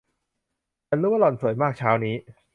[0.87, 2.15] ฉันรู้ว่าหล่อนสวยมากเช้านี้